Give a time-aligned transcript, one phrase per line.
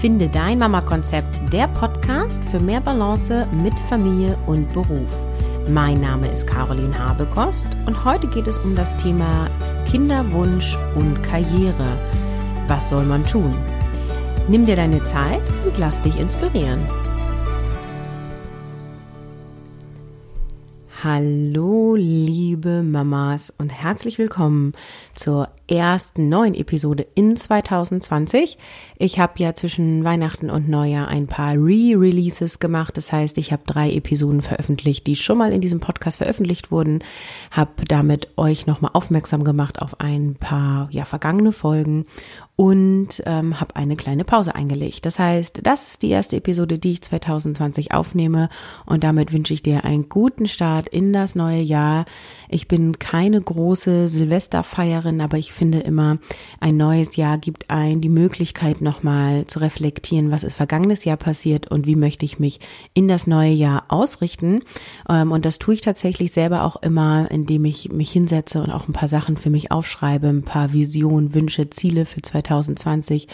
[0.00, 5.14] Finde dein Mama-Konzept, der Podcast für mehr Balance mit Familie und Beruf.
[5.68, 9.50] Mein Name ist Caroline Habekost und heute geht es um das Thema
[9.90, 11.98] Kinderwunsch und Karriere.
[12.66, 13.54] Was soll man tun?
[14.48, 16.80] Nimm dir deine Zeit und lass dich inspirieren.
[21.04, 24.72] Hallo, liebe Mamas und herzlich willkommen
[25.14, 28.58] zur ersten neuen Episode in 2020.
[28.98, 32.96] Ich habe ja zwischen Weihnachten und Neujahr ein paar Re-Releases gemacht.
[32.96, 37.04] Das heißt, ich habe drei Episoden veröffentlicht, die schon mal in diesem Podcast veröffentlicht wurden,
[37.52, 42.04] habe damit euch nochmal aufmerksam gemacht auf ein paar ja vergangene Folgen
[42.60, 45.06] und ähm, habe eine kleine Pause eingelegt.
[45.06, 48.50] Das heißt, das ist die erste Episode, die ich 2020 aufnehme
[48.84, 52.04] und damit wünsche ich dir einen guten Start in das neue Jahr.
[52.50, 56.16] Ich bin keine große Silvesterfeierin, aber ich finde immer,
[56.58, 61.70] ein neues Jahr gibt ein die Möglichkeit nochmal zu reflektieren, was ist vergangenes Jahr passiert
[61.70, 62.60] und wie möchte ich mich
[62.94, 64.60] in das neue Jahr ausrichten.
[65.06, 68.88] Ähm, und das tue ich tatsächlich selber auch immer, indem ich mich hinsetze und auch
[68.88, 73.28] ein paar Sachen für mich aufschreibe, ein paar Visionen, Wünsche, Ziele für 2020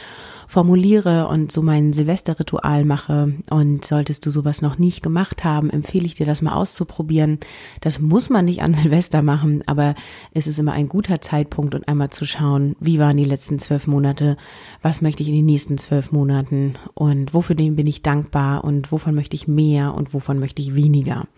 [0.47, 3.35] formuliere und so mein Silvesterritual mache.
[3.51, 7.39] Und solltest du sowas noch nicht gemacht haben, empfehle ich dir das mal auszuprobieren.
[7.81, 9.95] Das muss man nicht an Silvester machen, aber
[10.33, 13.87] es ist immer ein guter Zeitpunkt und einmal zu schauen, wie waren die letzten zwölf
[13.87, 14.37] Monate,
[14.83, 18.91] was möchte ich in den nächsten zwölf Monaten und wofür dem bin ich dankbar und
[18.91, 21.29] wovon möchte ich mehr und wovon möchte ich weniger.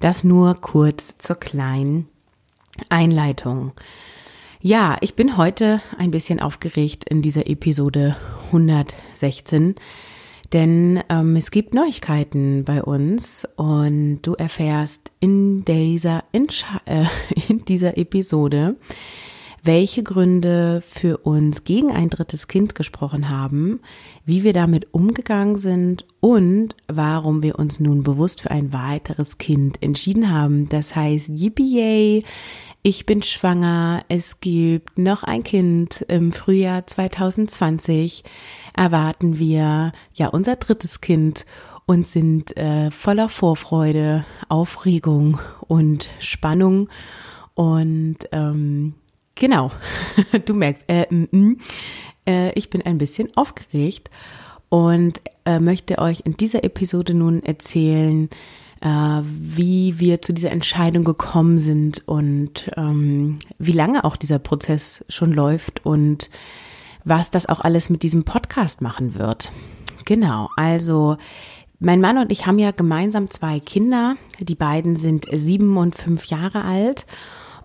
[0.00, 2.08] Das nur kurz zur kleinen
[2.88, 3.72] Einleitung.
[4.60, 9.76] Ja, ich bin heute ein bisschen aufgeregt in dieser Episode 116,
[10.52, 16.48] denn ähm, es gibt Neuigkeiten bei uns und du erfährst in dieser, in,
[16.86, 17.04] äh,
[17.48, 18.76] in dieser Episode,
[19.66, 23.80] welche Gründe für uns gegen ein drittes Kind gesprochen haben,
[24.24, 29.82] wie wir damit umgegangen sind und warum wir uns nun bewusst für ein weiteres Kind
[29.82, 30.68] entschieden haben.
[30.68, 32.24] Das heißt, yippie
[32.88, 36.02] ich bin schwanger, es gibt noch ein Kind.
[36.06, 38.22] Im Frühjahr 2020
[38.76, 41.46] erwarten wir ja unser drittes Kind
[41.86, 46.88] und sind äh, voller Vorfreude, Aufregung und Spannung.
[47.54, 48.94] Und ähm,
[49.36, 49.70] genau,
[50.44, 51.60] du merkst, äh, mm, mm,
[52.26, 54.10] äh, ich bin ein bisschen aufgeregt
[54.68, 58.28] und äh, möchte euch in dieser Episode nun erzählen,
[58.80, 58.88] äh,
[59.22, 65.32] wie wir zu dieser Entscheidung gekommen sind und ähm, wie lange auch dieser Prozess schon
[65.32, 66.30] läuft und
[67.04, 69.50] was das auch alles mit diesem Podcast machen wird.
[70.04, 71.16] Genau, also
[71.78, 74.16] mein Mann und ich haben ja gemeinsam zwei Kinder.
[74.40, 77.06] Die beiden sind sieben und fünf Jahre alt.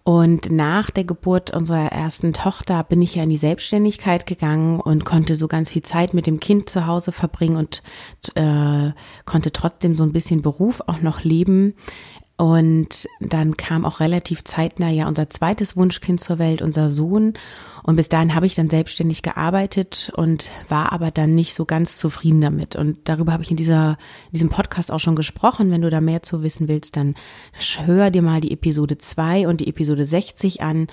[0.03, 5.05] Und nach der Geburt unserer ersten Tochter bin ich ja in die Selbstständigkeit gegangen und
[5.05, 7.83] konnte so ganz viel Zeit mit dem Kind zu Hause verbringen und
[8.35, 8.91] äh,
[9.25, 11.75] konnte trotzdem so ein bisschen Beruf auch noch leben.
[12.35, 17.33] Und dann kam auch relativ zeitnah ja unser zweites Wunschkind zur Welt, unser Sohn.
[17.83, 21.97] Und bis dahin habe ich dann selbstständig gearbeitet und war aber dann nicht so ganz
[21.97, 22.75] zufrieden damit.
[22.75, 23.97] Und darüber habe ich in dieser,
[24.27, 25.71] in diesem Podcast auch schon gesprochen.
[25.71, 27.15] Wenn du da mehr zu wissen willst, dann
[27.85, 30.85] hör dir mal die Episode 2 und die Episode 60 an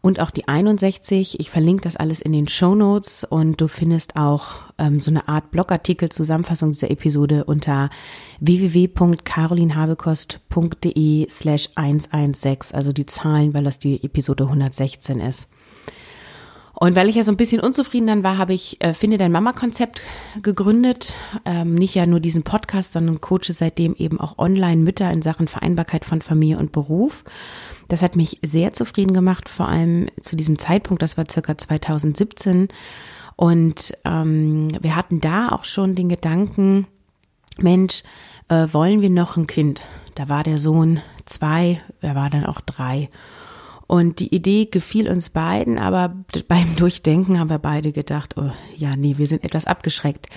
[0.00, 1.40] und auch die 61.
[1.40, 5.26] Ich verlinke das alles in den Show Notes und du findest auch ähm, so eine
[5.26, 7.90] Art Blogartikel Zusammenfassung dieser Episode unter
[8.38, 15.48] www.carolinhabekost.de slash 116, also die Zahlen, weil das die Episode 116 ist.
[16.78, 19.32] Und weil ich ja so ein bisschen unzufrieden dann war, habe ich äh, Finde dein
[19.32, 20.02] Mama-Konzept
[20.42, 21.14] gegründet.
[21.46, 25.48] Ähm, nicht ja nur diesen Podcast, sondern coache seitdem eben auch online Mütter in Sachen
[25.48, 27.24] Vereinbarkeit von Familie und Beruf.
[27.88, 32.68] Das hat mich sehr zufrieden gemacht, vor allem zu diesem Zeitpunkt, das war circa 2017.
[33.36, 36.86] Und ähm, wir hatten da auch schon den Gedanken,
[37.56, 38.02] Mensch,
[38.48, 39.82] äh, wollen wir noch ein Kind?
[40.14, 43.08] Da war der Sohn zwei, er war dann auch drei.
[43.86, 46.14] Und die Idee gefiel uns beiden, aber
[46.48, 50.28] beim Durchdenken haben wir beide gedacht, oh ja, nee, wir sind etwas abgeschreckt.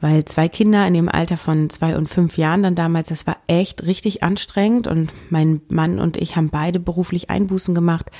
[0.00, 3.36] Weil zwei Kinder in dem Alter von zwei und fünf Jahren dann damals, das war
[3.46, 8.10] echt richtig anstrengend und mein Mann und ich haben beide beruflich Einbußen gemacht.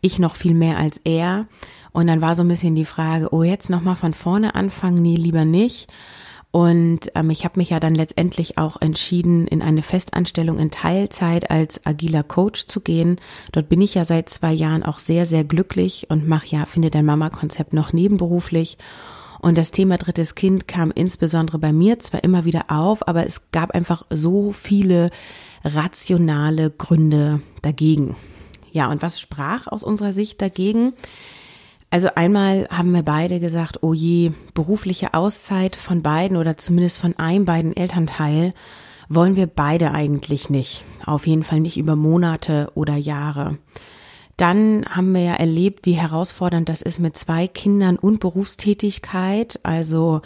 [0.00, 1.46] Ich noch viel mehr als er.
[1.90, 5.02] Und dann war so ein bisschen die Frage, oh, jetzt nochmal von vorne anfangen?
[5.02, 5.88] Nee, lieber nicht.
[6.54, 11.50] Und ähm, ich habe mich ja dann letztendlich auch entschieden, in eine Festanstellung in Teilzeit
[11.50, 13.20] als agiler Coach zu gehen.
[13.50, 16.90] Dort bin ich ja seit zwei Jahren auch sehr, sehr glücklich und mache ja, finde
[16.90, 18.78] dein Mama-Konzept noch nebenberuflich.
[19.40, 23.50] Und das Thema drittes Kind kam insbesondere bei mir zwar immer wieder auf, aber es
[23.50, 25.10] gab einfach so viele
[25.64, 28.14] rationale Gründe dagegen.
[28.70, 30.92] Ja, und was sprach aus unserer Sicht dagegen?
[31.94, 37.16] Also einmal haben wir beide gesagt, oh je, berufliche Auszeit von beiden oder zumindest von
[37.20, 38.52] einem beiden Elternteil
[39.08, 40.84] wollen wir beide eigentlich nicht.
[41.06, 43.58] Auf jeden Fall nicht über Monate oder Jahre.
[44.36, 49.60] Dann haben wir ja erlebt, wie herausfordernd das ist mit zwei Kindern und Berufstätigkeit.
[49.62, 50.20] Also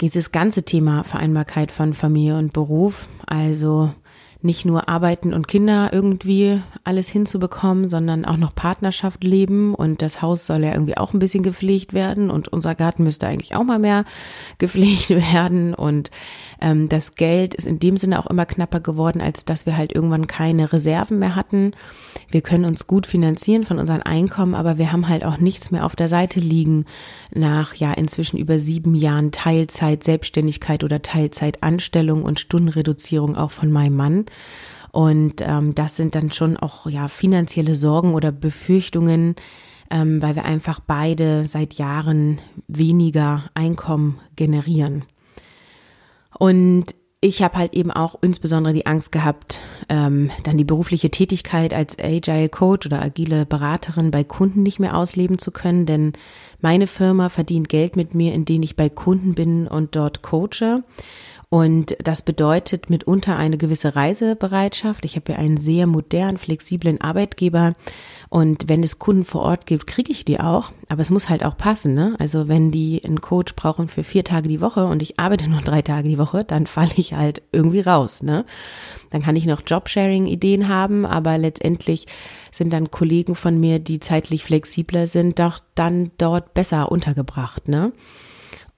[0.00, 3.08] dieses ganze Thema Vereinbarkeit von Familie und Beruf.
[3.26, 3.92] Also
[4.40, 10.22] nicht nur arbeiten und Kinder irgendwie alles hinzubekommen, sondern auch noch Partnerschaft leben und das
[10.22, 13.64] Haus soll ja irgendwie auch ein bisschen gepflegt werden und unser Garten müsste eigentlich auch
[13.64, 14.04] mal mehr
[14.58, 16.10] gepflegt werden und
[16.60, 19.92] ähm, das Geld ist in dem Sinne auch immer knapper geworden, als dass wir halt
[19.92, 21.72] irgendwann keine Reserven mehr hatten.
[22.30, 25.84] Wir können uns gut finanzieren von unseren Einkommen, aber wir haben halt auch nichts mehr
[25.84, 26.84] auf der Seite liegen
[27.34, 33.96] nach ja inzwischen über sieben Jahren Teilzeit Selbstständigkeit oder Teilzeitanstellung und Stundenreduzierung auch von meinem
[33.96, 34.26] Mann.
[34.90, 39.36] Und ähm, das sind dann schon auch ja finanzielle Sorgen oder Befürchtungen,
[39.90, 45.04] ähm, weil wir einfach beide seit Jahren weniger Einkommen generieren.
[46.38, 49.58] Und ich habe halt eben auch insbesondere die Angst gehabt,
[49.88, 54.96] ähm, dann die berufliche Tätigkeit als Agile Coach oder agile Beraterin bei Kunden nicht mehr
[54.96, 56.12] ausleben zu können, denn
[56.60, 60.84] meine Firma verdient Geld mit mir, indem ich bei Kunden bin und dort coache.
[61.50, 65.06] Und das bedeutet mitunter eine gewisse Reisebereitschaft.
[65.06, 67.72] Ich habe ja einen sehr modernen, flexiblen Arbeitgeber.
[68.28, 70.72] Und wenn es Kunden vor Ort gibt, kriege ich die auch.
[70.90, 71.94] Aber es muss halt auch passen.
[71.94, 72.16] Ne?
[72.18, 75.62] Also wenn die einen Coach brauchen für vier Tage die Woche und ich arbeite nur
[75.62, 78.22] drei Tage die Woche, dann falle ich halt irgendwie raus.
[78.22, 78.44] Ne?
[79.08, 82.06] Dann kann ich noch Jobsharing-Ideen haben, aber letztendlich
[82.50, 87.68] sind dann Kollegen von mir, die zeitlich flexibler sind, doch dann dort besser untergebracht.
[87.68, 87.92] Ne?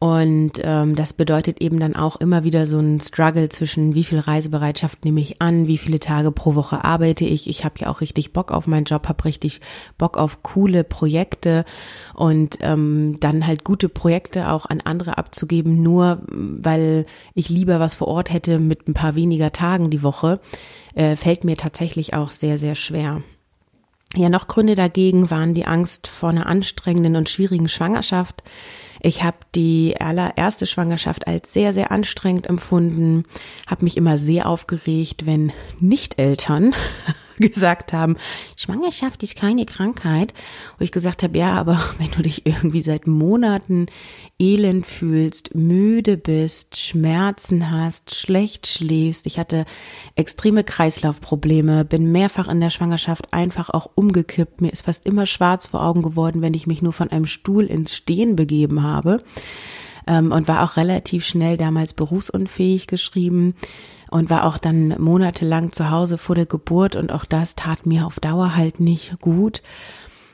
[0.02, 4.19] Und ähm, das bedeutet eben dann auch immer wieder so ein Struggle zwischen, wie viel
[4.19, 7.50] Reisebereitschaft nehme ich an, wie viele Tage pro Woche arbeite ich.
[7.50, 9.61] Ich habe ja auch richtig Bock auf meinen Job, habe richtig
[9.99, 11.67] Bock auf coole Projekte
[12.14, 17.05] und ähm, dann halt gute Projekte auch an andere abzugeben, nur weil
[17.35, 20.41] ich lieber was vor Ort hätte mit ein paar weniger Tagen die Woche,
[20.94, 23.23] äh, fällt mir tatsächlich auch sehr, sehr schwer.
[24.17, 28.43] Ja, noch Gründe dagegen waren die Angst vor einer anstrengenden und schwierigen Schwangerschaft.
[29.01, 33.25] Ich habe die allererste Schwangerschaft als sehr, sehr anstrengend empfunden,
[33.67, 36.75] habe mich immer sehr aufgeregt, wenn Nicht-Eltern
[37.49, 38.17] gesagt haben,
[38.57, 40.35] Schwangerschaft ist keine Krankheit.
[40.79, 43.87] Wo ich gesagt habe, ja, aber wenn du dich irgendwie seit Monaten
[44.39, 49.65] elend fühlst, müde bist, Schmerzen hast, schlecht schläfst, ich hatte
[50.15, 55.67] extreme Kreislaufprobleme, bin mehrfach in der Schwangerschaft einfach auch umgekippt, mir ist fast immer schwarz
[55.67, 59.19] vor Augen geworden, wenn ich mich nur von einem Stuhl ins Stehen begeben habe
[60.06, 63.55] ähm, und war auch relativ schnell damals berufsunfähig geschrieben
[64.11, 68.06] und war auch dann monatelang zu Hause vor der Geburt und auch das tat mir
[68.06, 69.62] auf Dauer halt nicht gut.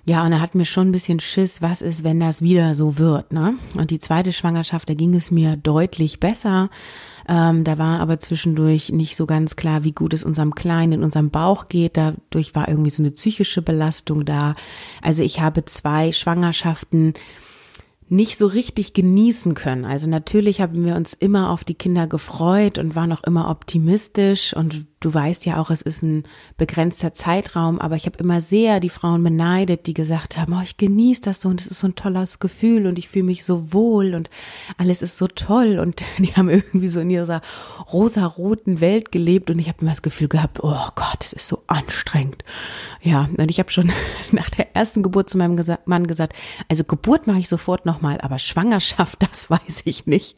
[0.09, 2.97] Ja, und er hat mir schon ein bisschen Schiss, was ist, wenn das wieder so
[2.97, 3.55] wird, ne?
[3.77, 6.71] Und die zweite Schwangerschaft, da ging es mir deutlich besser.
[7.29, 11.03] Ähm, da war aber zwischendurch nicht so ganz klar, wie gut es unserem Kleinen in
[11.03, 11.97] unserem Bauch geht.
[11.97, 14.55] Dadurch war irgendwie so eine psychische Belastung da.
[15.03, 17.15] Also ich habe zwei Schwangerschaften
[18.09, 19.85] nicht so richtig genießen können.
[19.85, 24.55] Also natürlich haben wir uns immer auf die Kinder gefreut und waren auch immer optimistisch
[24.55, 26.25] und du weißt ja auch, es ist ein
[26.57, 30.77] begrenzter Zeitraum, aber ich habe immer sehr die Frauen beneidet, die gesagt haben, oh, ich
[30.79, 33.73] genieße das so und es ist so ein tolles Gefühl und ich fühle mich so
[33.73, 34.31] wohl und
[34.79, 37.43] alles ist so toll und die haben irgendwie so in ihrer
[37.93, 41.63] rosa-roten Welt gelebt und ich habe immer das Gefühl gehabt, oh Gott, es ist so
[41.67, 42.43] anstrengend.
[43.03, 43.93] Ja, und ich habe schon
[44.33, 46.35] nach der ersten Geburt zu meinem Mann gesagt,
[46.69, 50.37] also Geburt mache ich sofort nochmal, aber Schwangerschaft, das weiß ich nicht.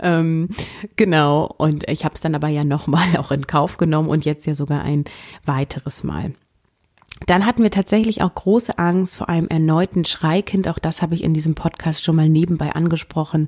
[0.00, 0.48] ähm,
[0.96, 4.46] genau, und ich habe es dann aber ja nochmal auch in Kauf genommen und jetzt
[4.46, 5.04] ja sogar ein
[5.44, 6.32] weiteres Mal.
[7.24, 10.68] Dann hatten wir tatsächlich auch große Angst vor einem erneuten Schreikind.
[10.68, 13.46] Auch das habe ich in diesem Podcast schon mal nebenbei angesprochen.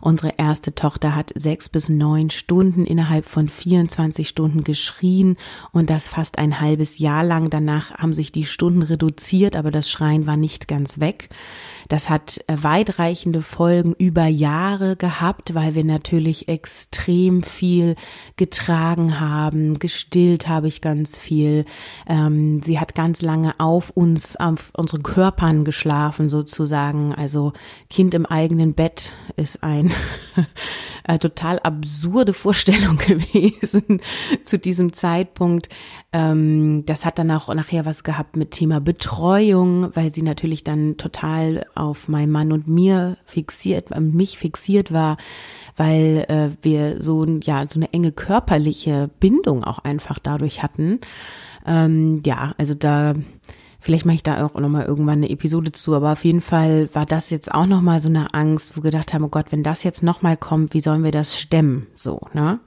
[0.00, 5.36] Unsere erste Tochter hat sechs bis neun Stunden innerhalb von 24 Stunden geschrien
[5.72, 7.50] und das fast ein halbes Jahr lang.
[7.50, 11.28] Danach haben sich die Stunden reduziert, aber das Schreien war nicht ganz weg.
[11.88, 17.96] Das hat äh, weitreichende Folgen über Jahre gehabt, weil wir natürlich extrem viel
[18.36, 19.78] getragen haben.
[19.78, 21.64] Gestillt habe ich ganz viel.
[22.06, 27.14] Ähm, sie hat ganz lange auf uns, auf unseren Körpern geschlafen sozusagen.
[27.14, 27.52] Also
[27.88, 29.90] Kind im eigenen Bett ist ein
[31.04, 34.00] äh, total absurde Vorstellung gewesen
[34.44, 35.70] zu diesem Zeitpunkt.
[36.12, 40.96] Ähm, das hat dann auch nachher was gehabt mit Thema Betreuung, weil sie natürlich dann
[40.96, 45.16] total auf meinen Mann und mir fixiert, mich fixiert war,
[45.76, 51.00] weil äh, wir so ja so eine enge körperliche Bindung auch einfach dadurch hatten.
[51.66, 53.14] Ähm, ja, also da
[53.80, 57.06] Vielleicht mache ich da auch nochmal irgendwann eine Episode zu, aber auf jeden Fall war
[57.06, 59.84] das jetzt auch nochmal so eine Angst, wo wir gedacht haben, oh Gott, wenn das
[59.84, 61.86] jetzt nochmal kommt, wie sollen wir das stemmen?
[61.94, 62.58] So, ne?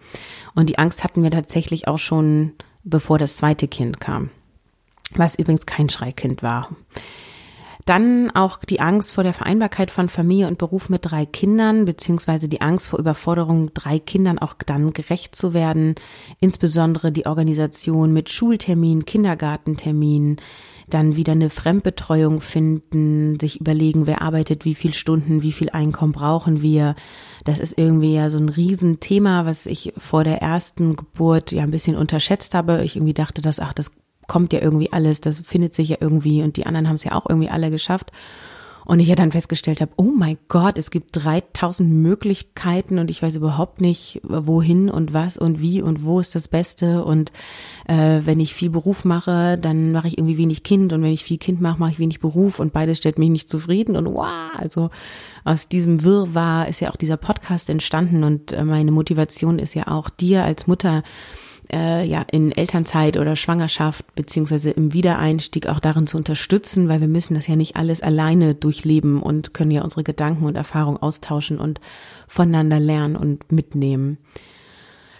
[0.55, 2.53] Und die Angst hatten wir tatsächlich auch schon,
[2.83, 4.29] bevor das zweite Kind kam.
[5.13, 6.69] Was übrigens kein Schreikind war.
[7.85, 12.47] Dann auch die Angst vor der Vereinbarkeit von Familie und Beruf mit drei Kindern, beziehungsweise
[12.47, 15.95] die Angst vor Überforderung, drei Kindern auch dann gerecht zu werden.
[16.39, 20.37] Insbesondere die Organisation mit Schultermin, Kindergartentermin,
[20.89, 26.11] dann wieder eine Fremdbetreuung finden, sich überlegen, wer arbeitet, wie viel Stunden, wie viel Einkommen
[26.11, 26.95] brauchen wir.
[27.45, 31.71] Das ist irgendwie ja so ein Riesenthema, was ich vor der ersten Geburt ja ein
[31.71, 32.83] bisschen unterschätzt habe.
[32.83, 33.91] Ich irgendwie dachte, dass, ach, das
[34.31, 37.11] kommt ja irgendwie alles, das findet sich ja irgendwie und die anderen haben es ja
[37.11, 38.13] auch irgendwie alle geschafft.
[38.85, 43.21] Und ich ja dann festgestellt habe, oh mein Gott, es gibt 3000 Möglichkeiten und ich
[43.21, 47.03] weiß überhaupt nicht, wohin und was und wie und wo ist das Beste.
[47.03, 47.33] Und
[47.87, 51.25] äh, wenn ich viel Beruf mache, dann mache ich irgendwie wenig Kind und wenn ich
[51.25, 53.97] viel Kind mache, mache ich wenig Beruf und beides stellt mich nicht zufrieden.
[53.97, 54.91] Und wow, also
[55.43, 59.89] aus diesem Wirrwarr ist ja auch dieser Podcast entstanden und äh, meine Motivation ist ja
[59.89, 61.03] auch dir als Mutter
[61.71, 67.07] äh, ja in Elternzeit oder Schwangerschaft beziehungsweise im Wiedereinstieg auch darin zu unterstützen, weil wir
[67.07, 71.59] müssen das ja nicht alles alleine durchleben und können ja unsere Gedanken und Erfahrungen austauschen
[71.59, 71.79] und
[72.27, 74.17] voneinander lernen und mitnehmen.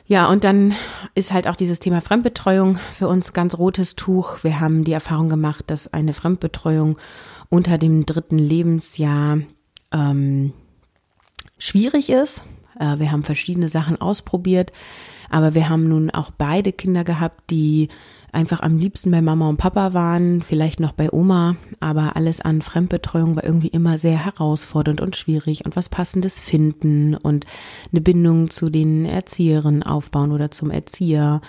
[0.05, 0.73] Ja, und dann
[1.15, 4.43] ist halt auch dieses Thema Fremdbetreuung für uns ganz rotes Tuch.
[4.43, 6.97] Wir haben die Erfahrung gemacht, dass eine Fremdbetreuung
[7.47, 9.39] unter dem dritten Lebensjahr
[9.93, 10.51] ähm,
[11.57, 12.43] schwierig ist.
[12.81, 14.73] Äh, wir haben verschiedene Sachen ausprobiert.
[15.29, 17.87] Aber wir haben nun auch beide Kinder gehabt, die
[18.31, 22.61] einfach am liebsten bei Mama und Papa waren, vielleicht noch bei Oma, aber alles an
[22.61, 27.45] Fremdbetreuung war irgendwie immer sehr herausfordernd und schwierig und was passendes finden und
[27.91, 31.41] eine Bindung zu den Erzieherinnen aufbauen oder zum Erzieher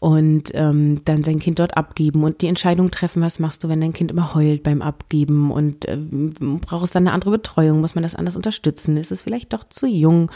[0.00, 3.80] und ähm, dann sein Kind dort abgeben und die Entscheidung treffen, was machst du, wenn
[3.80, 8.02] dein Kind immer heult beim Abgeben und äh, brauchst dann eine andere Betreuung, muss man
[8.02, 10.30] das anders unterstützen, ist es vielleicht doch zu jung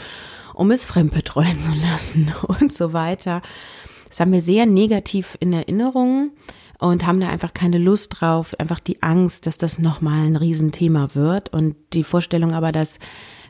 [0.57, 3.41] um es fremdbetreuen zu lassen und so weiter.
[4.09, 6.31] Das haben wir sehr negativ in Erinnerung
[6.79, 11.09] und haben da einfach keine Lust drauf, einfach die Angst, dass das nochmal ein Riesenthema
[11.13, 12.99] wird und die Vorstellung aber, dass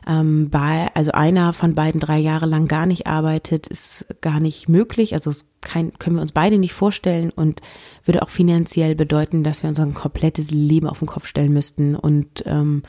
[0.06, 4.68] ähm, bei, also einer von beiden drei Jahre lang gar nicht arbeitet, ist gar nicht
[4.68, 5.12] möglich.
[5.12, 7.60] Also es kein, können wir uns beide nicht vorstellen und
[8.04, 12.42] würde auch finanziell bedeuten, dass wir unser komplettes Leben auf den Kopf stellen müssten und
[12.46, 12.82] ähm,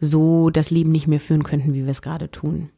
[0.00, 2.70] so das Leben nicht mehr führen könnten, wie wir es gerade tun.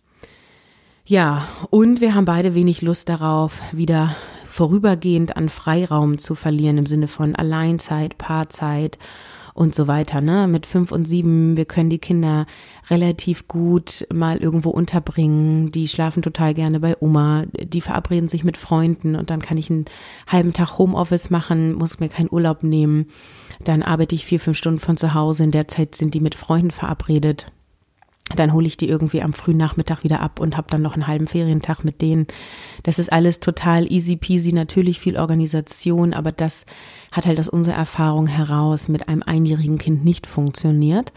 [1.05, 4.15] Ja, und wir haben beide wenig Lust darauf, wieder
[4.47, 8.99] vorübergehend an Freiraum zu verlieren im Sinne von Alleinzeit, Paarzeit
[9.53, 10.21] und so weiter.
[10.21, 10.47] Ne?
[10.47, 12.47] Mit fünf und sieben, wir können die Kinder
[12.89, 15.73] relativ gut mal irgendwo unterbringen.
[15.73, 17.47] Die schlafen total gerne bei Oma.
[17.61, 19.87] Die verabreden sich mit Freunden und dann kann ich einen
[20.29, 23.07] halben Tag Homeoffice machen, muss mir keinen Urlaub nehmen.
[23.65, 25.43] Dann arbeite ich vier, fünf Stunden von zu Hause.
[25.43, 27.51] In der Zeit sind die mit Freunden verabredet
[28.35, 31.07] dann hole ich die irgendwie am frühen Nachmittag wieder ab und habe dann noch einen
[31.07, 32.27] halben Ferientag mit denen.
[32.83, 36.67] Das ist alles total easy peasy, natürlich viel Organisation, aber das
[37.11, 41.13] hat halt aus unserer Erfahrung heraus mit einem einjährigen Kind nicht funktioniert.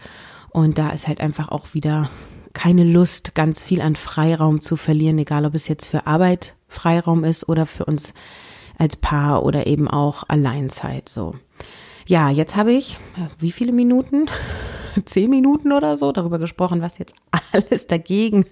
[0.50, 2.10] Und da ist halt einfach auch wieder
[2.52, 7.22] keine Lust, ganz viel an Freiraum zu verlieren, egal ob es jetzt für Arbeit Freiraum
[7.24, 8.14] ist oder für uns
[8.78, 11.34] als Paar oder eben auch Alleinzeit so.
[12.06, 12.98] Ja, jetzt habe ich,
[13.38, 14.26] wie viele Minuten?
[15.04, 17.14] Zehn Minuten oder so darüber gesprochen, was jetzt
[17.52, 18.46] alles dagegen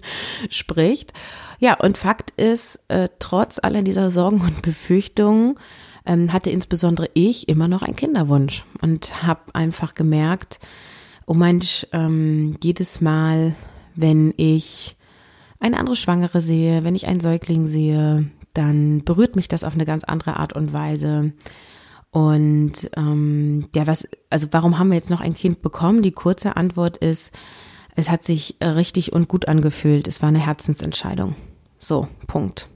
[0.49, 1.13] spricht.
[1.59, 5.57] Ja, und Fakt ist, äh, trotz aller dieser Sorgen und Befürchtungen
[6.05, 10.59] ähm, hatte insbesondere ich immer noch einen Kinderwunsch und habe einfach gemerkt,
[11.25, 13.55] oh Mensch, ähm, jedes Mal,
[13.95, 14.95] wenn ich
[15.59, 19.85] eine andere Schwangere sehe, wenn ich einen Säugling sehe, dann berührt mich das auf eine
[19.85, 21.33] ganz andere Art und Weise.
[22.15, 26.01] Und ähm, ja, was, also warum haben wir jetzt noch ein Kind bekommen?
[26.01, 27.33] Die kurze Antwort ist,
[27.97, 30.07] es hat sich richtig und gut angefühlt.
[30.07, 31.35] Es war eine Herzensentscheidung.
[31.77, 32.69] So, Punkt.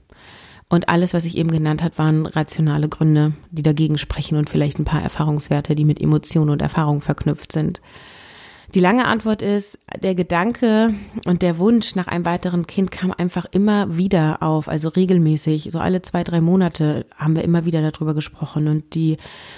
[0.68, 4.78] Und alles, was ich eben genannt hat, waren rationale Gründe, die dagegen sprechen und vielleicht
[4.78, 7.80] ein paar Erfahrungswerte, die mit Emotionen und Erfahrungen verknüpft sind.
[8.74, 10.94] Die lange Antwort ist, der Gedanke
[11.26, 15.80] und der Wunsch nach einem weiteren Kind kam einfach immer wieder auf, also regelmäßig, so
[15.80, 19.16] alle zwei, drei Monate haben wir immer wieder darüber gesprochen und die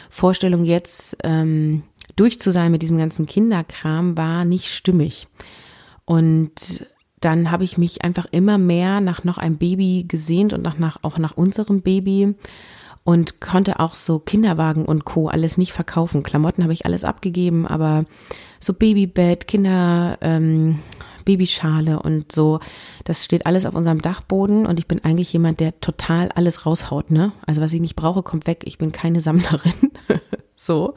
[0.08, 1.82] Vorstellung jetzt ähm,
[2.16, 5.28] durch zu sein mit diesem ganzen Kinderkram war nicht stimmig.
[6.06, 6.86] Und
[7.20, 10.98] dann habe ich mich einfach immer mehr nach noch einem Baby gesehnt und nach, nach,
[11.02, 12.34] auch nach unserem Baby
[13.04, 15.28] und konnte auch so Kinderwagen und Co.
[15.28, 16.22] alles nicht verkaufen.
[16.22, 18.04] Klamotten habe ich alles abgegeben, aber
[18.62, 20.78] so Babybett, Kinder, ähm,
[21.24, 22.60] Babyschale und so,
[23.04, 27.10] das steht alles auf unserem Dachboden und ich bin eigentlich jemand, der total alles raushaut,
[27.10, 27.32] ne?
[27.46, 28.62] Also was ich nicht brauche, kommt weg.
[28.64, 29.72] Ich bin keine Sammlerin.
[30.56, 30.94] so.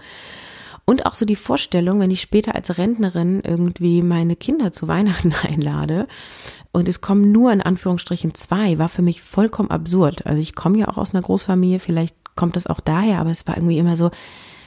[0.87, 5.33] Und auch so die Vorstellung, wenn ich später als Rentnerin irgendwie meine Kinder zu Weihnachten
[5.43, 6.07] einlade
[6.71, 10.25] und es kommen nur in Anführungsstrichen zwei, war für mich vollkommen absurd.
[10.27, 13.47] Also ich komme ja auch aus einer Großfamilie, vielleicht kommt das auch daher, aber es
[13.47, 14.11] war irgendwie immer so,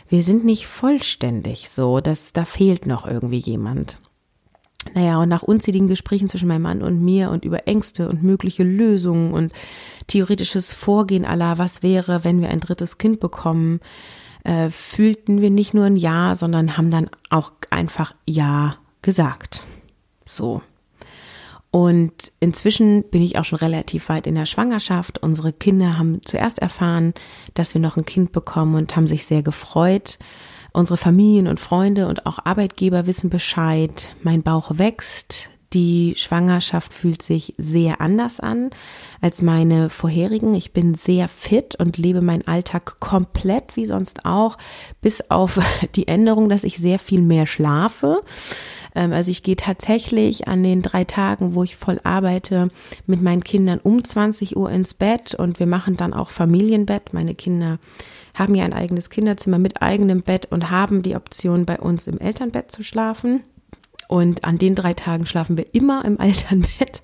[0.08, 3.98] wir sind nicht vollständig so, dass da fehlt noch irgendwie jemand.
[4.94, 8.62] Naja, und nach unzähligen Gesprächen zwischen meinem Mann und mir und über Ängste und mögliche
[8.62, 9.52] Lösungen und
[10.06, 13.80] theoretisches Vorgehen aller, was wäre, wenn wir ein drittes Kind bekommen,
[14.44, 19.62] äh, fühlten wir nicht nur ein Ja, sondern haben dann auch einfach Ja gesagt.
[20.26, 20.62] So.
[21.78, 25.22] Und inzwischen bin ich auch schon relativ weit in der Schwangerschaft.
[25.22, 27.14] Unsere Kinder haben zuerst erfahren,
[27.54, 30.18] dass wir noch ein Kind bekommen und haben sich sehr gefreut.
[30.72, 34.08] Unsere Familien und Freunde und auch Arbeitgeber wissen Bescheid.
[34.24, 35.50] Mein Bauch wächst.
[35.74, 38.70] Die Schwangerschaft fühlt sich sehr anders an
[39.20, 40.54] als meine vorherigen.
[40.54, 44.56] Ich bin sehr fit und lebe meinen Alltag komplett wie sonst auch,
[45.02, 45.60] bis auf
[45.94, 48.22] die Änderung, dass ich sehr viel mehr schlafe.
[48.94, 52.68] Ähm, also ich gehe tatsächlich an den drei Tagen, wo ich voll arbeite,
[53.06, 57.12] mit meinen Kindern um 20 Uhr ins Bett und wir machen dann auch Familienbett.
[57.12, 57.78] Meine Kinder
[58.32, 62.18] haben ja ein eigenes Kinderzimmer mit eigenem Bett und haben die Option, bei uns im
[62.18, 63.42] Elternbett zu schlafen.
[64.08, 67.02] Und an den drei Tagen schlafen wir immer im Elternbett.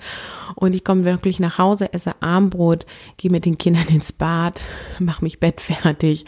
[0.57, 4.65] Und ich komme wirklich nach Hause, esse Armbrot, gehe mit den Kindern ins Bad,
[4.99, 6.25] mache mich bettfertig,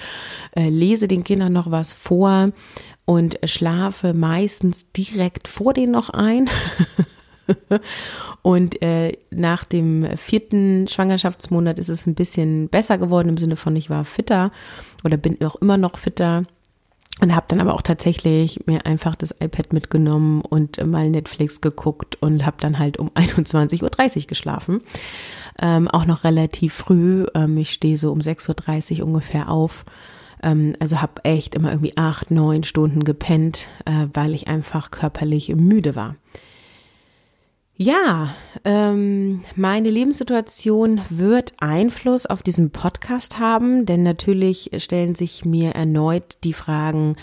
[0.54, 2.52] äh, lese den Kindern noch was vor
[3.04, 6.50] und schlafe meistens direkt vor denen noch ein.
[8.42, 13.76] und äh, nach dem vierten Schwangerschaftsmonat ist es ein bisschen besser geworden im Sinne von,
[13.76, 14.50] ich war fitter
[15.04, 16.44] oder bin auch immer noch fitter.
[17.22, 22.16] Und habe dann aber auch tatsächlich mir einfach das iPad mitgenommen und mal Netflix geguckt
[22.20, 23.82] und habe dann halt um 21.30
[24.20, 24.82] Uhr geschlafen.
[25.58, 27.24] Ähm, auch noch relativ früh.
[27.34, 29.84] Ähm, ich stehe so um 6.30 Uhr ungefähr auf
[30.42, 35.48] ähm, also habe echt immer irgendwie acht, neun Stunden gepennt, äh, weil ich einfach körperlich
[35.54, 36.16] müde war.
[37.78, 38.34] Ja,
[38.64, 46.38] ähm, meine Lebenssituation wird Einfluss auf diesen Podcast haben, denn natürlich stellen sich mir erneut
[46.42, 47.16] die Fragen,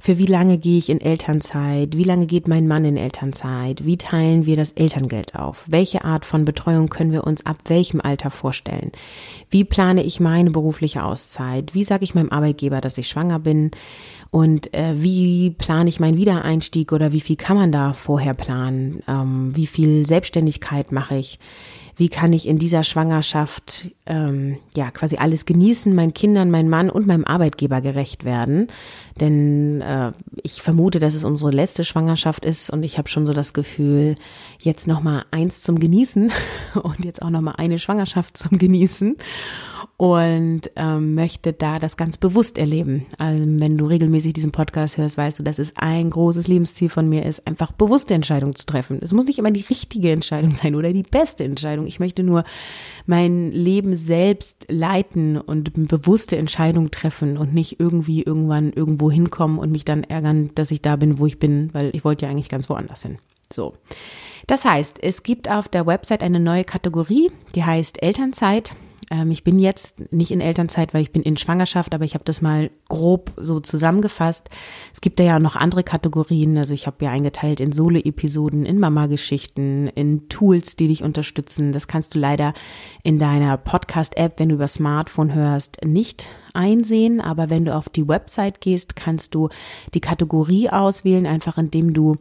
[0.00, 3.98] für wie lange gehe ich in Elternzeit, wie lange geht mein Mann in Elternzeit, wie
[3.98, 8.30] teilen wir das Elterngeld auf, welche Art von Betreuung können wir uns ab welchem Alter
[8.30, 8.90] vorstellen,
[9.50, 13.70] wie plane ich meine berufliche Auszeit, wie sage ich meinem Arbeitgeber, dass ich schwanger bin,
[14.30, 19.02] und äh, wie plane ich meinen Wiedereinstieg oder wie viel kann man da vorher planen?
[19.08, 21.40] Ähm, wie viel Selbstständigkeit mache ich?
[22.00, 26.88] Wie kann ich in dieser Schwangerschaft ähm, ja quasi alles genießen, meinen Kindern, meinem Mann
[26.88, 28.68] und meinem Arbeitgeber gerecht werden?
[29.20, 33.34] Denn äh, ich vermute, dass es unsere letzte Schwangerschaft ist und ich habe schon so
[33.34, 34.16] das Gefühl,
[34.60, 36.32] jetzt noch mal eins zum Genießen
[36.82, 39.18] und jetzt auch noch mal eine Schwangerschaft zum Genießen
[40.00, 43.04] und ähm, möchte da das ganz bewusst erleben.
[43.18, 47.06] Also wenn du regelmäßig diesen Podcast hörst, weißt du, dass es ein großes Lebensziel von
[47.06, 49.00] mir ist, einfach bewusste Entscheidungen zu treffen.
[49.02, 51.86] Es muss nicht immer die richtige Entscheidung sein oder die beste Entscheidung.
[51.86, 52.44] Ich möchte nur
[53.04, 59.70] mein Leben selbst leiten und bewusste Entscheidungen treffen und nicht irgendwie irgendwann irgendwo hinkommen und
[59.70, 62.48] mich dann ärgern, dass ich da bin, wo ich bin, weil ich wollte ja eigentlich
[62.48, 63.18] ganz woanders hin.
[63.52, 63.74] So.
[64.46, 68.74] Das heißt, es gibt auf der Website eine neue Kategorie, die heißt Elternzeit.
[69.10, 72.24] Ähm, ich bin jetzt nicht in Elternzeit, weil ich bin in Schwangerschaft, aber ich habe
[72.24, 74.48] das mal grob so zusammengefasst.
[74.94, 76.56] Es gibt da ja noch andere Kategorien.
[76.56, 81.72] Also ich habe ja eingeteilt in Solo-Episoden, in Mama-Geschichten, in Tools, die dich unterstützen.
[81.72, 82.54] Das kannst du leider
[83.02, 87.20] in deiner Podcast-App, wenn du über Smartphone hörst, nicht einsehen.
[87.20, 89.48] Aber wenn du auf die Website gehst, kannst du
[89.94, 92.16] die Kategorie auswählen, einfach indem du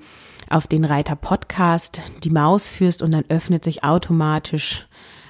[0.50, 4.88] auf den Reiter Podcast die Maus führst und dann öffnet sich automatisch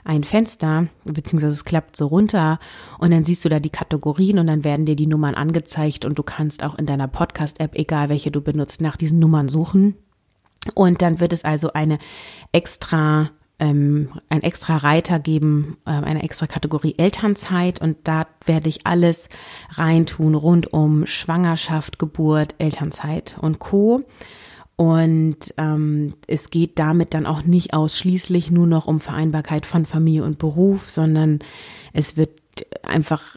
[0.10, 2.60] ein Fenster, beziehungsweise es klappt so runter
[2.98, 6.17] und dann siehst du da die Kategorien und dann werden dir die Nummern angezeigt und
[6.17, 9.95] du kannst auch in deiner Podcast-App, egal welche du benutzt, nach diesen Nummern suchen.
[10.74, 12.00] Und dann wird es also eine
[12.52, 18.88] extra ähm, ein extra Reiter geben, äh, eine extra Kategorie Elternzeit und da werde ich
[18.88, 19.30] alles
[19.74, 24.02] reintun rund um Schwangerschaft, Geburt, Elternzeit und Co.
[24.80, 30.24] Und ähm, es geht damit dann auch nicht ausschließlich nur noch um Vereinbarkeit von Familie
[30.24, 31.39] und Beruf, sondern
[31.92, 32.39] es wird
[32.82, 33.36] einfach,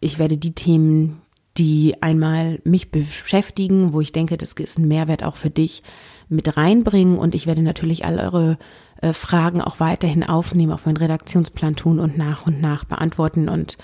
[0.00, 1.22] ich werde die Themen,
[1.56, 5.82] die einmal mich beschäftigen, wo ich denke, das ist ein Mehrwert auch für dich,
[6.28, 7.16] mit reinbringen.
[7.16, 8.58] Und ich werde natürlich all eure
[9.00, 13.78] äh, Fragen auch weiterhin aufnehmen, auf meinen Redaktionsplan tun und nach und nach beantworten und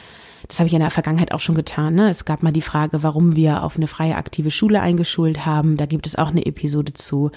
[0.49, 1.95] das habe ich in der Vergangenheit auch schon getan.
[1.95, 2.09] Ne?
[2.11, 5.77] Es gab mal die Frage, warum wir auf eine freie aktive Schule eingeschult haben.
[5.77, 7.31] Da gibt es auch eine Episode zu.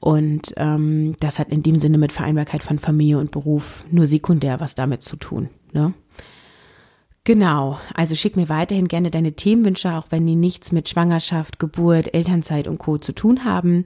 [0.00, 4.58] Und ähm, das hat in dem Sinne mit Vereinbarkeit von Familie und Beruf nur sekundär
[4.58, 5.50] was damit zu tun.
[5.72, 5.94] Ne?
[7.22, 12.14] Genau, also schick mir weiterhin gerne deine Themenwünsche, auch wenn die nichts mit Schwangerschaft, Geburt,
[12.14, 12.98] Elternzeit und Co.
[12.98, 13.84] zu tun haben.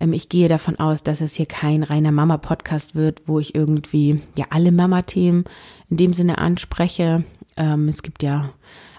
[0.00, 4.20] Ähm, ich gehe davon aus, dass es hier kein reiner Mama-Podcast wird, wo ich irgendwie
[4.36, 5.44] ja alle Mama-Themen
[5.90, 7.24] in dem Sinne anspreche.
[7.56, 8.50] Ähm, es gibt ja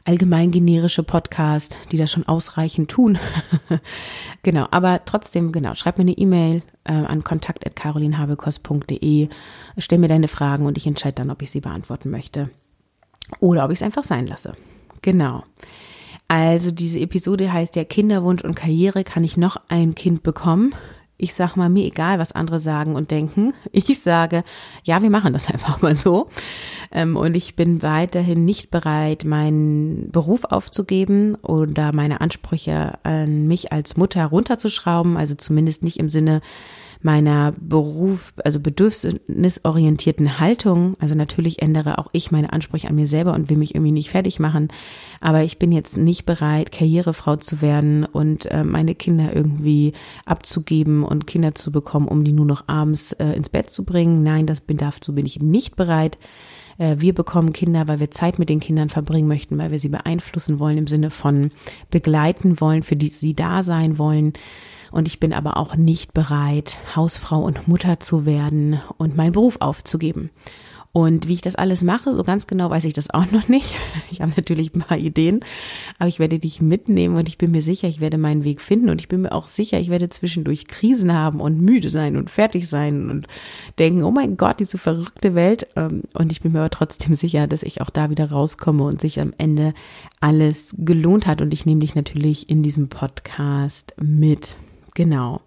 [0.07, 3.19] allgemein generische Podcasts, die das schon ausreichend tun.
[4.41, 9.27] genau, aber trotzdem, genau, schreib mir eine E-Mail äh, an kontakt.carolinhabekost.de,
[9.77, 12.49] stell mir deine Fragen und ich entscheide dann, ob ich sie beantworten möchte
[13.41, 14.53] oder ob ich es einfach sein lasse.
[15.01, 15.43] Genau.
[16.29, 20.73] Also diese Episode heißt ja Kinderwunsch und Karriere, kann ich noch ein Kind bekommen?
[21.19, 23.53] Ich sag mal, mir egal, was andere sagen und denken.
[23.71, 24.43] Ich sage,
[24.83, 26.29] ja, wir machen das einfach mal so.
[26.91, 33.71] Ähm, und ich bin weiterhin nicht bereit, meinen Beruf aufzugeben oder meine Ansprüche an mich
[33.71, 35.17] als Mutter runterzuschrauben.
[35.17, 36.41] Also zumindest nicht im Sinne
[37.01, 40.95] meiner Beruf, also bedürfnisorientierten Haltung.
[40.99, 44.09] Also natürlich ändere auch ich meine Ansprüche an mir selber und will mich irgendwie nicht
[44.09, 44.69] fertig machen.
[45.21, 49.93] Aber ich bin jetzt nicht bereit, Karrierefrau zu werden und äh, meine Kinder irgendwie
[50.25, 54.23] abzugeben und Kinder zu bekommen, um die nur noch abends äh, ins Bett zu bringen.
[54.23, 56.17] Nein, das bin, dazu bin ich nicht bereit.
[56.77, 59.89] Äh, wir bekommen Kinder, weil wir Zeit mit den Kindern verbringen möchten, weil wir sie
[59.89, 61.51] beeinflussen wollen im Sinne von
[61.89, 64.33] begleiten wollen, für die sie da sein wollen.
[64.91, 69.57] Und ich bin aber auch nicht bereit, Hausfrau und Mutter zu werden und meinen Beruf
[69.59, 70.29] aufzugeben.
[70.97, 73.71] Und wie ich das alles mache, so ganz genau weiß ich das auch noch nicht.
[74.09, 75.41] Ich habe natürlich ein paar Ideen,
[75.99, 78.89] aber ich werde dich mitnehmen und ich bin mir sicher, ich werde meinen Weg finden
[78.89, 82.31] und ich bin mir auch sicher, ich werde zwischendurch Krisen haben und müde sein und
[82.31, 83.27] fertig sein und
[83.77, 85.67] denken, oh mein Gott, diese verrückte Welt.
[85.75, 88.99] Ähm, und ich bin mir aber trotzdem sicher, dass ich auch da wieder rauskomme und
[88.99, 89.75] sich am Ende
[90.19, 91.41] alles gelohnt hat.
[91.43, 94.55] Und ich nehme dich natürlich in diesem Podcast mit.
[94.97, 95.41] Genau.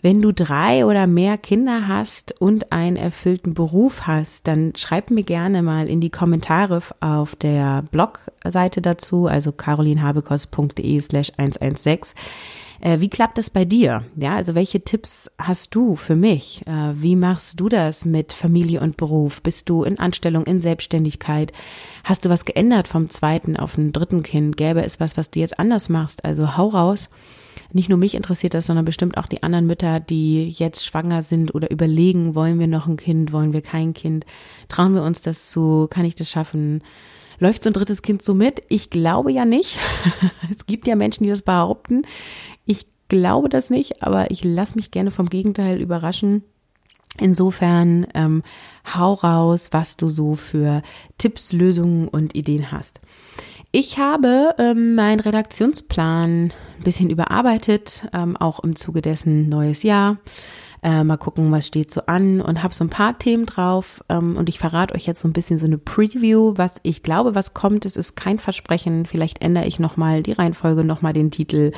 [0.00, 5.24] Wenn du drei oder mehr Kinder hast und einen erfüllten Beruf hast, dann schreib mir
[5.24, 12.14] gerne mal in die Kommentare auf der Blogseite dazu, also carolinhabekost.de slash 116.
[12.80, 14.04] Äh, wie klappt das bei dir?
[14.14, 16.62] Ja, also welche Tipps hast du für mich?
[16.68, 19.42] Äh, wie machst du das mit Familie und Beruf?
[19.42, 21.50] Bist du in Anstellung, in Selbstständigkeit?
[22.04, 24.56] Hast du was geändert vom zweiten auf ein dritten Kind?
[24.56, 26.24] Gäbe es was, was du jetzt anders machst?
[26.24, 27.10] Also hau raus
[27.72, 31.54] nicht nur mich interessiert das, sondern bestimmt auch die anderen Mütter, die jetzt schwanger sind
[31.54, 34.26] oder überlegen, wollen wir noch ein Kind, wollen wir kein Kind,
[34.68, 36.82] trauen wir uns das zu, kann ich das schaffen?
[37.38, 38.62] Läuft so ein drittes Kind so mit?
[38.68, 39.78] Ich glaube ja nicht.
[40.50, 42.02] es gibt ja Menschen, die das behaupten.
[42.64, 46.42] Ich glaube das nicht, aber ich lasse mich gerne vom Gegenteil überraschen.
[47.18, 48.42] Insofern ähm,
[48.94, 50.82] hau raus, was du so für
[51.18, 53.00] Tipps, Lösungen und Ideen hast.
[53.72, 60.18] Ich habe ähm, meinen Redaktionsplan ein bisschen überarbeitet, ähm, auch im Zuge dessen neues Jahr.
[60.82, 64.36] Äh, mal gucken, was steht so an und habe so ein paar Themen drauf ähm,
[64.36, 67.54] und ich verrate euch jetzt so ein bisschen so eine Preview, was ich glaube, was
[67.54, 67.84] kommt.
[67.86, 69.06] Es ist kein Versprechen.
[69.06, 71.72] Vielleicht ändere ich nochmal die Reihenfolge, nochmal den Titel,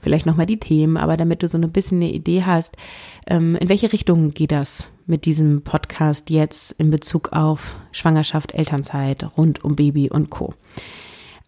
[0.00, 2.76] vielleicht nochmal die Themen, aber damit du so ein bisschen eine Idee hast,
[3.26, 9.26] ähm, in welche Richtung geht das mit diesem Podcast jetzt in Bezug auf Schwangerschaft, Elternzeit,
[9.36, 10.54] rund um Baby und Co.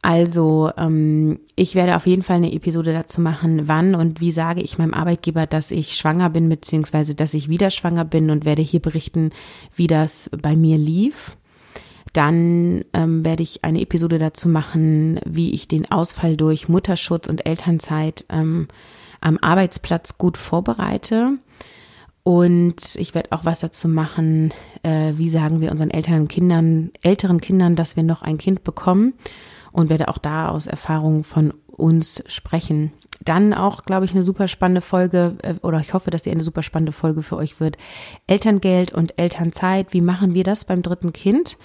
[0.04, 4.60] Also ähm, ich werde auf jeden Fall eine Episode dazu machen, wann und wie sage
[4.60, 8.60] ich meinem Arbeitgeber, dass ich schwanger bin, beziehungsweise dass ich wieder schwanger bin und werde
[8.60, 9.30] hier berichten,
[9.74, 11.38] wie das bei mir lief.
[12.12, 17.46] Dann ähm, werde ich eine Episode dazu machen, wie ich den Ausfall durch Mutterschutz und
[17.46, 18.68] Elternzeit ähm,
[19.22, 21.38] am Arbeitsplatz gut vorbereite.
[22.24, 27.40] Und ich werde auch was dazu machen, äh, wie sagen wir unseren älteren Kindern, älteren
[27.40, 29.14] Kindern, dass wir noch ein Kind bekommen
[29.74, 32.92] und werde auch da aus Erfahrung von uns sprechen.
[33.24, 36.44] Dann auch, glaube ich, eine super spannende Folge, äh, oder ich hoffe, dass sie eine
[36.44, 37.76] super spannende Folge für euch wird.
[38.28, 39.92] Elterngeld und Elternzeit.
[39.92, 41.58] Wie machen wir das beim dritten Kind?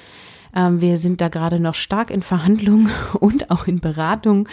[0.55, 4.47] Ähm, wir sind da gerade noch stark in Verhandlungen und auch in Beratung.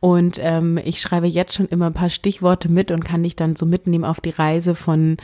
[0.00, 3.56] Und ähm, ich schreibe jetzt schon immer ein paar Stichworte mit und kann dich dann
[3.56, 5.16] so mitnehmen auf die Reise von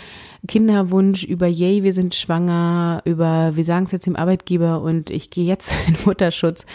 [0.47, 5.31] Kinderwunsch über Yay, wir sind schwanger, über wir sagen es jetzt dem Arbeitgeber und ich
[5.31, 6.67] gehe jetzt in Mutterschutz.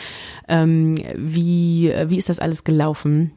[0.47, 3.31] Ähm, wie, wie ist das alles gelaufen?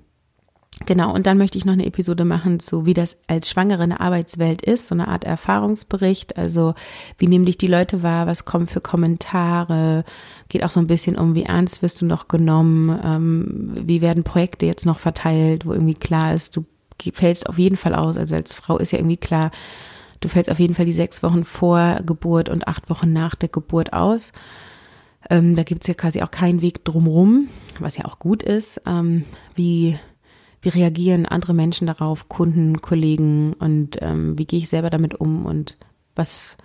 [0.86, 3.90] Genau, und dann möchte ich noch eine Episode machen zu, wie das als Schwangere in
[3.90, 6.38] der Arbeitswelt ist, so eine Art Erfahrungsbericht.
[6.38, 6.74] Also,
[7.18, 10.04] wie nehmen dich die Leute wahr, was kommen für Kommentare,
[10.48, 14.24] geht auch so ein bisschen um, wie ernst wirst du noch genommen, ähm, wie werden
[14.24, 16.64] Projekte jetzt noch verteilt, wo irgendwie klar ist, du
[17.12, 18.16] fällst auf jeden Fall aus.
[18.16, 19.50] Also als Frau ist ja irgendwie klar,
[20.20, 23.48] du fällst auf jeden Fall die sechs Wochen vor Geburt und acht Wochen nach der
[23.48, 24.32] Geburt aus.
[25.30, 27.48] Ähm, da gibt's ja quasi auch keinen Weg drumrum,
[27.80, 28.80] was ja auch gut ist.
[28.86, 29.98] Ähm, wie
[30.62, 35.46] wie reagieren andere Menschen darauf, Kunden, Kollegen und ähm, wie gehe ich selber damit um
[35.46, 35.76] und
[36.14, 36.56] was,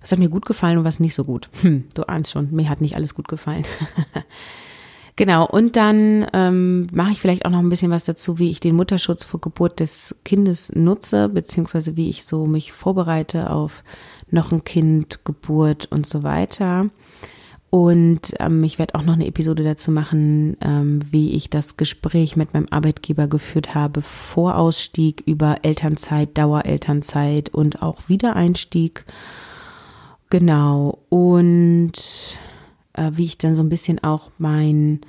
[0.00, 1.48] was hat mir gut gefallen und was nicht so gut.
[1.62, 3.64] Hm, du ahnst schon, mir hat nicht alles gut gefallen.
[5.16, 8.60] Genau, und dann ähm, mache ich vielleicht auch noch ein bisschen was dazu, wie ich
[8.60, 13.82] den Mutterschutz vor Geburt des Kindes nutze, beziehungsweise wie ich so mich vorbereite auf
[14.30, 16.90] noch ein Kind, Geburt und so weiter.
[17.70, 22.36] Und ähm, ich werde auch noch eine Episode dazu machen, ähm, wie ich das Gespräch
[22.36, 29.04] mit meinem Arbeitgeber geführt habe vor Ausstieg über Elternzeit, Dauerelternzeit und auch Wiedereinstieg.
[30.30, 31.00] Genau.
[31.08, 31.92] Und
[32.92, 35.00] äh, wie ich dann so ein bisschen auch mein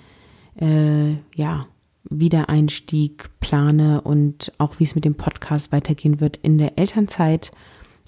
[0.59, 1.67] äh, ja,
[2.09, 7.51] Wiedereinstieg plane und auch wie es mit dem Podcast weitergehen wird in der Elternzeit.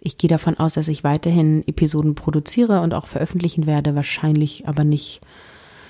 [0.01, 4.83] Ich gehe davon aus, dass ich weiterhin Episoden produziere und auch veröffentlichen werde, wahrscheinlich aber
[4.83, 5.21] nicht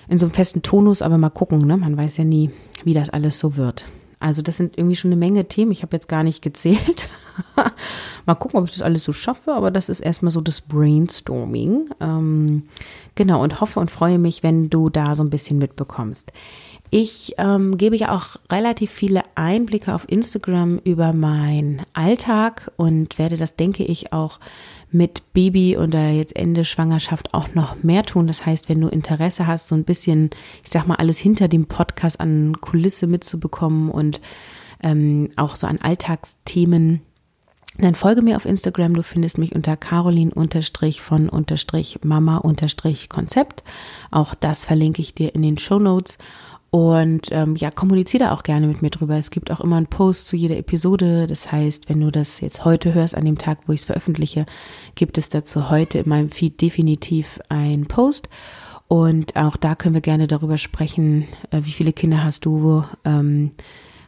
[0.07, 1.77] in so einem festen Tonus, aber mal gucken, ne?
[1.77, 2.49] Man weiß ja nie,
[2.83, 3.85] wie das alles so wird.
[4.19, 5.71] Also das sind irgendwie schon eine Menge Themen.
[5.71, 7.07] Ich habe jetzt gar nicht gezählt.
[8.25, 11.89] mal gucken, ob ich das alles so schaffe, aber das ist erstmal so das Brainstorming.
[12.01, 12.63] Ähm,
[13.15, 16.33] genau, und hoffe und freue mich, wenn du da so ein bisschen mitbekommst.
[16.91, 23.37] Ich ähm, gebe ja auch relativ viele Einblicke auf Instagram über meinen Alltag und werde
[23.37, 24.39] das, denke ich, auch
[24.91, 28.25] mit Baby oder jetzt Ende Schwangerschaft auch noch mehr tun.
[28.25, 30.31] Das heißt, wenn du Interesse hast, so ein bisschen,
[30.63, 34.19] ich sag mal, alles hinter dem Podcast an Kulisse mitzubekommen und
[34.81, 37.01] ähm, auch so an Alltagsthemen,
[37.77, 38.93] dann folge mir auf Instagram.
[38.93, 40.31] Du findest mich unter Caroline
[40.99, 41.29] von
[42.03, 42.37] Mama
[43.09, 43.63] Konzept.
[44.11, 46.17] Auch das verlinke ich dir in den Show Notes.
[46.71, 49.15] Und ähm, ja, kommuniziere da auch gerne mit mir drüber.
[49.15, 51.25] Es gibt auch immer einen Post zu jeder Episode.
[51.25, 54.45] Das heißt, wenn du das jetzt heute hörst, an dem Tag, wo ich es veröffentliche,
[54.93, 58.29] gibt es dazu heute in meinem Feed definitiv einen Post.
[58.87, 62.83] Und auch da können wir gerne darüber sprechen, äh, wie viele Kinder hast du?
[63.03, 63.51] Ähm,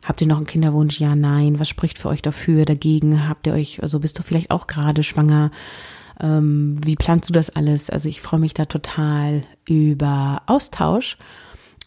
[0.04, 1.00] habt ihr noch einen Kinderwunsch?
[1.00, 1.60] Ja, nein.
[1.60, 3.28] Was spricht für euch dafür, dagegen?
[3.28, 5.50] Habt ihr euch, also bist du vielleicht auch gerade schwanger?
[6.20, 7.90] Ähm, wie planst du das alles?
[7.90, 11.18] Also ich freue mich da total über Austausch.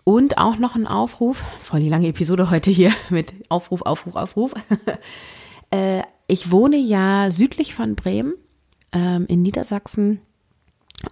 [0.05, 4.55] Und auch noch ein Aufruf, voll die lange Episode heute hier mit Aufruf, Aufruf, Aufruf.
[5.71, 8.35] äh, ich wohne ja südlich von Bremen
[8.93, 10.21] ähm, in Niedersachsen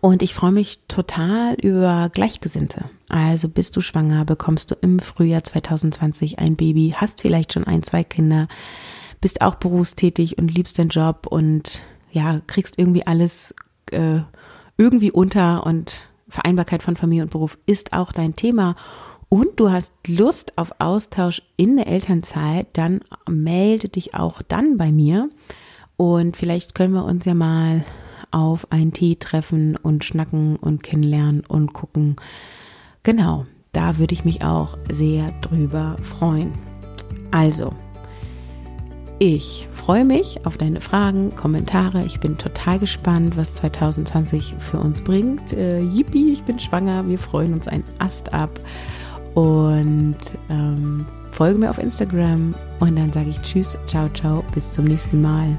[0.00, 2.84] und ich freue mich total über Gleichgesinnte.
[3.08, 7.82] Also bist du schwanger, bekommst du im Frühjahr 2020 ein Baby, hast vielleicht schon ein,
[7.82, 8.48] zwei Kinder,
[9.20, 13.54] bist auch berufstätig und liebst deinen Job und ja, kriegst irgendwie alles
[13.90, 14.20] äh,
[14.76, 16.02] irgendwie unter und
[16.32, 18.74] Vereinbarkeit von Familie und Beruf ist auch dein Thema
[19.28, 24.92] und du hast Lust auf Austausch in der Elternzeit, dann melde dich auch dann bei
[24.92, 25.28] mir
[25.96, 27.84] und vielleicht können wir uns ja mal
[28.30, 32.16] auf einen Tee treffen und schnacken und kennenlernen und gucken.
[33.02, 36.52] Genau, da würde ich mich auch sehr drüber freuen.
[37.30, 37.74] Also,
[39.24, 42.04] ich freue mich auf deine Fragen, Kommentare.
[42.04, 45.52] Ich bin total gespannt, was 2020 für uns bringt.
[45.52, 47.06] Äh, yippie, ich bin schwanger.
[47.06, 48.58] Wir freuen uns ein Ast ab.
[49.34, 50.16] Und
[50.50, 52.52] ähm, folge mir auf Instagram.
[52.80, 55.56] Und dann sage ich Tschüss, ciao, ciao, bis zum nächsten Mal.